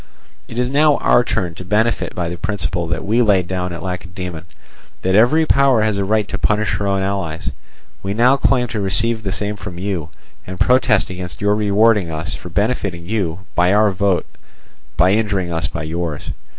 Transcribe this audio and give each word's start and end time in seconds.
It 0.47 0.57
is 0.57 0.71
now 0.71 0.95
our 0.97 1.23
turn 1.23 1.53
to 1.53 1.63
benefit 1.63 2.15
by 2.15 2.27
the 2.27 2.35
principle 2.35 2.87
that 2.87 3.05
we 3.05 3.21
laid 3.21 3.47
down 3.47 3.71
at 3.71 3.83
Lacedaemon, 3.83 4.45
that 5.03 5.13
every 5.13 5.45
power 5.45 5.83
has 5.83 5.99
a 5.99 6.03
right 6.03 6.27
to 6.29 6.39
punish 6.39 6.71
her 6.77 6.87
own 6.87 7.03
allies. 7.03 7.51
We 8.01 8.15
now 8.15 8.35
claim 8.35 8.65
to 8.69 8.79
receive 8.79 9.21
the 9.21 9.31
same 9.31 9.55
from 9.57 9.77
you, 9.77 10.09
and 10.47 10.59
protest 10.59 11.11
against 11.11 11.39
your 11.39 11.53
rewarding 11.53 12.09
us 12.09 12.33
for 12.33 12.49
benefiting 12.49 13.05
you 13.05 13.41
by 13.53 13.73
our 13.75 13.91
vote 13.91 14.25
by 14.97 15.11
injuring 15.11 15.53
us 15.53 15.67
by 15.67 15.83
yours. 15.83 16.31